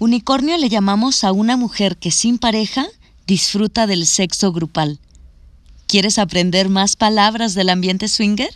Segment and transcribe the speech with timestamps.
[0.00, 2.86] Unicornio le llamamos a una mujer que sin pareja
[3.28, 4.98] disfruta del sexo grupal.
[5.86, 8.50] ¿Quieres aprender más palabras del ambiente swinger?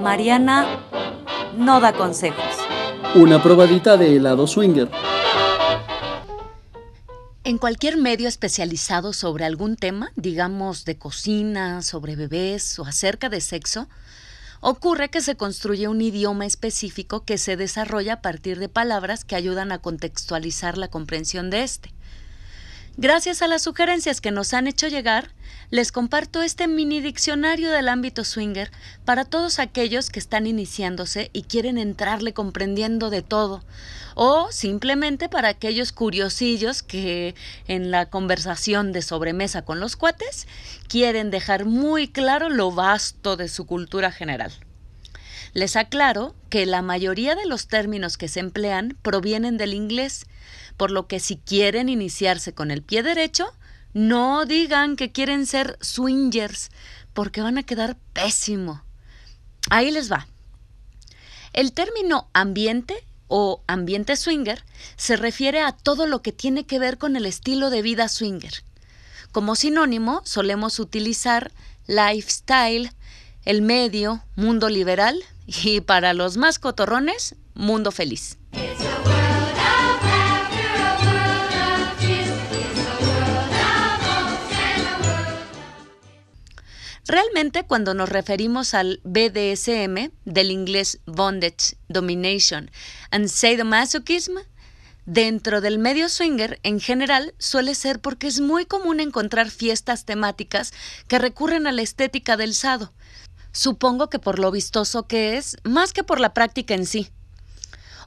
[0.00, 0.66] Mariana
[1.58, 2.56] no da consejos.
[3.14, 4.88] Una probadita de helado swinger.
[7.44, 13.42] En cualquier medio especializado sobre algún tema, digamos de cocina, sobre bebés o acerca de
[13.42, 13.88] sexo,
[14.60, 19.36] ocurre que se construye un idioma específico que se desarrolla a partir de palabras que
[19.36, 21.92] ayudan a contextualizar la comprensión de este.
[22.96, 25.30] Gracias a las sugerencias que nos han hecho llegar,
[25.70, 28.72] les comparto este mini diccionario del ámbito swinger
[29.04, 33.62] para todos aquellos que están iniciándose y quieren entrarle comprendiendo de todo,
[34.20, 37.36] o simplemente para aquellos curiosillos que
[37.68, 40.48] en la conversación de sobremesa con los cuates
[40.88, 44.52] quieren dejar muy claro lo vasto de su cultura general.
[45.52, 50.26] Les aclaro que la mayoría de los términos que se emplean provienen del inglés,
[50.76, 53.54] por lo que si quieren iniciarse con el pie derecho,
[53.94, 56.70] no digan que quieren ser swingers,
[57.12, 58.82] porque van a quedar pésimo.
[59.70, 60.26] Ahí les va.
[61.52, 64.64] El término ambiente o ambiente swinger
[64.96, 68.64] se refiere a todo lo que tiene que ver con el estilo de vida swinger.
[69.32, 71.52] Como sinónimo solemos utilizar
[71.86, 72.90] lifestyle,
[73.44, 78.37] el medio, mundo liberal y para los más cotorrones, mundo feliz.
[87.08, 92.70] Realmente cuando nos referimos al BDSM, del inglés Bondage, Domination
[93.10, 94.36] and Sadomasochism,
[95.06, 100.74] dentro del medio swinger en general suele ser porque es muy común encontrar fiestas temáticas
[101.08, 102.92] que recurren a la estética del sado.
[103.52, 107.08] Supongo que por lo vistoso que es, más que por la práctica en sí.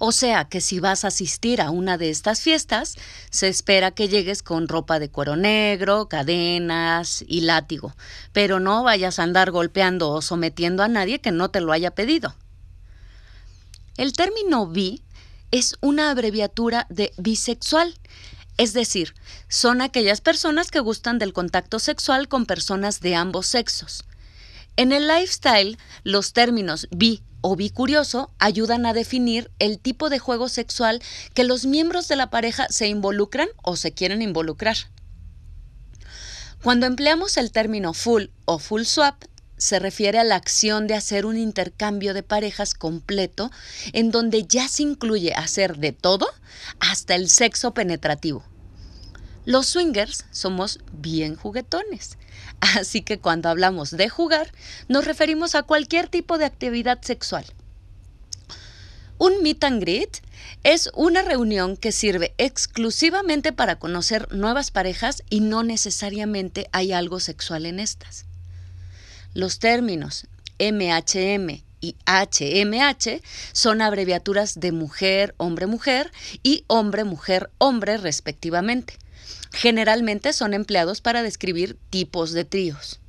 [0.03, 2.95] O sea que si vas a asistir a una de estas fiestas,
[3.29, 7.95] se espera que llegues con ropa de cuero negro, cadenas y látigo,
[8.33, 11.91] pero no vayas a andar golpeando o sometiendo a nadie que no te lo haya
[11.91, 12.35] pedido.
[13.95, 15.03] El término bi
[15.51, 17.93] es una abreviatura de bisexual,
[18.57, 19.13] es decir,
[19.49, 24.03] son aquellas personas que gustan del contacto sexual con personas de ambos sexos.
[24.77, 30.49] En el lifestyle, los términos bi o bicurioso ayudan a definir el tipo de juego
[30.49, 31.01] sexual
[31.33, 34.77] que los miembros de la pareja se involucran o se quieren involucrar.
[36.63, 39.23] Cuando empleamos el término full o full swap,
[39.57, 43.51] se refiere a la acción de hacer un intercambio de parejas completo
[43.93, 46.27] en donde ya se incluye hacer de todo
[46.79, 48.43] hasta el sexo penetrativo.
[49.45, 52.17] Los swingers somos bien juguetones,
[52.59, 54.51] así que cuando hablamos de jugar
[54.87, 57.45] nos referimos a cualquier tipo de actividad sexual.
[59.17, 60.21] Un meet and greet
[60.63, 67.19] es una reunión que sirve exclusivamente para conocer nuevas parejas y no necesariamente hay algo
[67.19, 68.25] sexual en estas.
[69.33, 70.27] Los términos
[70.59, 73.21] MHM y HMH
[73.53, 76.11] son abreviaturas de mujer, hombre, mujer
[76.43, 78.97] y hombre, mujer, hombre respectivamente.
[79.51, 82.99] Generalmente son empleados para describir tipos de tríos.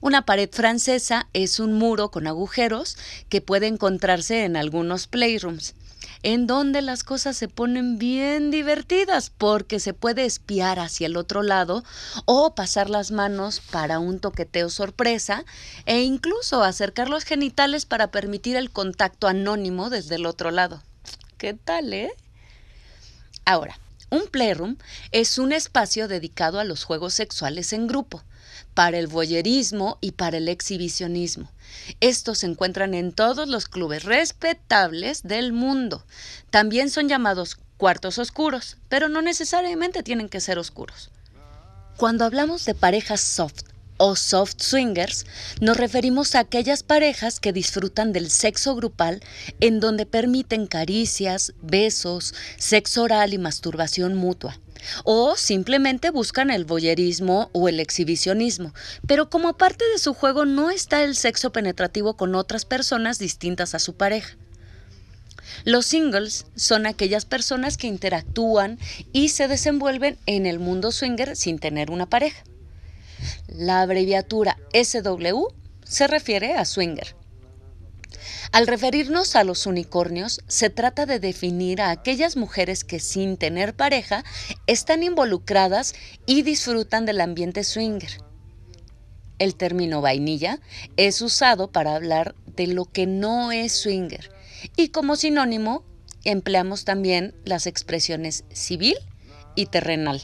[0.00, 2.96] Una pared francesa es un muro con agujeros
[3.28, 5.74] que puede encontrarse en algunos playrooms,
[6.22, 11.42] en donde las cosas se ponen bien divertidas porque se puede espiar hacia el otro
[11.42, 11.82] lado
[12.24, 15.44] o pasar las manos para un toqueteo sorpresa
[15.86, 20.82] e incluso acercar los genitales para permitir el contacto anónimo desde el otro lado.
[21.38, 22.12] ¿Qué tal, eh?
[23.44, 23.78] Ahora,
[24.10, 24.76] un playroom
[25.12, 28.22] es un espacio dedicado a los juegos sexuales en grupo,
[28.74, 31.50] para el voyerismo y para el exhibicionismo.
[32.00, 36.04] Estos se encuentran en todos los clubes respetables del mundo.
[36.50, 41.10] También son llamados cuartos oscuros, pero no necesariamente tienen que ser oscuros.
[41.96, 43.62] Cuando hablamos de parejas soft
[43.98, 45.26] o soft swingers,
[45.60, 49.22] nos referimos a aquellas parejas que disfrutan del sexo grupal
[49.60, 54.58] en donde permiten caricias, besos, sexo oral y masturbación mutua.
[55.04, 58.72] O simplemente buscan el voyerismo o el exhibicionismo,
[59.06, 63.74] pero como parte de su juego no está el sexo penetrativo con otras personas distintas
[63.74, 64.36] a su pareja.
[65.64, 68.78] Los singles son aquellas personas que interactúan
[69.12, 72.44] y se desenvuelven en el mundo swinger sin tener una pareja.
[73.48, 75.46] La abreviatura SW
[75.84, 77.16] se refiere a swinger.
[78.52, 83.74] Al referirnos a los unicornios, se trata de definir a aquellas mujeres que sin tener
[83.74, 84.24] pareja
[84.66, 85.94] están involucradas
[86.26, 88.18] y disfrutan del ambiente swinger.
[89.38, 90.60] El término vainilla
[90.96, 94.30] es usado para hablar de lo que no es swinger
[94.76, 95.84] y como sinónimo
[96.24, 98.96] empleamos también las expresiones civil
[99.54, 100.22] y terrenal.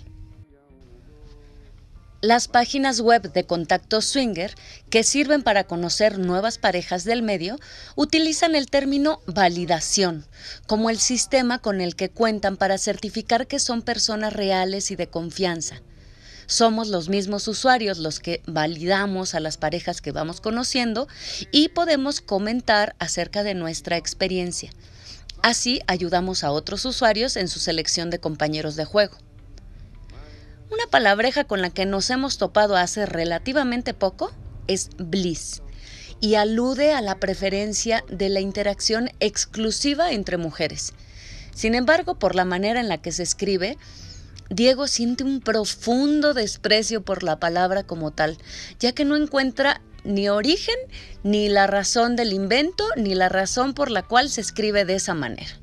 [2.22, 4.54] Las páginas web de contacto swinger,
[4.90, 7.58] que sirven para conocer nuevas parejas del medio,
[7.96, 10.24] utilizan el término validación
[10.69, 15.08] como el sistema con el que cuentan para certificar que son personas reales y de
[15.08, 15.82] confianza.
[16.46, 21.08] Somos los mismos usuarios los que validamos a las parejas que vamos conociendo
[21.50, 24.70] y podemos comentar acerca de nuestra experiencia.
[25.42, 29.16] Así ayudamos a otros usuarios en su selección de compañeros de juego.
[30.72, 34.32] Una palabreja con la que nos hemos topado hace relativamente poco
[34.69, 35.60] es bliss
[36.19, 40.94] y alude a la preferencia de la interacción exclusiva entre mujeres.
[41.54, 43.76] Sin embargo, por la manera en la que se escribe,
[44.48, 48.38] Diego siente un profundo desprecio por la palabra como tal,
[48.80, 50.76] ya que no encuentra ni origen,
[51.22, 55.12] ni la razón del invento, ni la razón por la cual se escribe de esa
[55.12, 55.62] manera.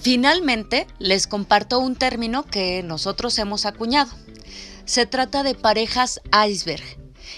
[0.00, 4.12] Finalmente, les comparto un término que nosotros hemos acuñado.
[4.84, 6.82] Se trata de parejas iceberg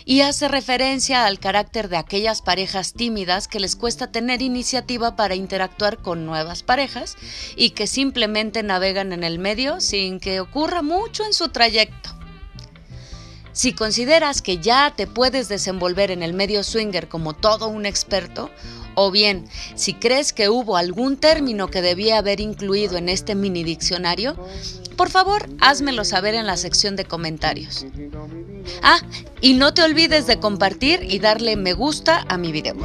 [0.04, 5.34] y hace referencia al carácter de aquellas parejas tímidas que les cuesta tener iniciativa para
[5.34, 7.16] interactuar con nuevas parejas
[7.56, 12.19] y que simplemente navegan en el medio sin que ocurra mucho en su trayecto.
[13.52, 18.50] Si consideras que ya te puedes desenvolver en el medio swinger como todo un experto,
[18.94, 23.64] o bien, si crees que hubo algún término que debía haber incluido en este mini
[23.64, 24.36] diccionario,
[24.96, 27.86] por favor, házmelo saber en la sección de comentarios.
[28.82, 29.00] Ah,
[29.40, 32.76] y no te olvides de compartir y darle me gusta a mi video.